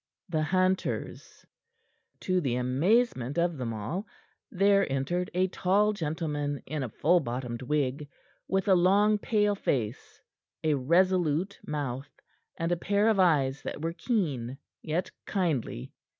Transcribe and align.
THE 0.29 0.41
HUNTERS 0.41 1.45
To 2.21 2.41
the 2.41 2.55
amazement 2.55 3.37
of 3.37 3.55
them 3.57 3.71
all, 3.71 4.07
there 4.49 4.91
entered 4.91 5.29
a 5.35 5.45
tall 5.49 5.93
gentleman 5.93 6.63
in 6.65 6.81
a 6.81 6.89
full 6.89 7.19
bottomed 7.19 7.61
wig, 7.61 8.09
with 8.47 8.67
a 8.67 8.73
long, 8.73 9.19
pale 9.19 9.53
face, 9.53 10.19
a 10.63 10.73
resolute 10.73 11.59
mouth, 11.67 12.09
and 12.57 12.71
a 12.71 12.77
pair 12.77 13.09
of 13.09 13.19
eyes 13.19 13.61
that 13.61 13.83
were 13.83 13.93
keen, 13.93 14.57
yet 14.81 15.11
kindly. 15.27 15.93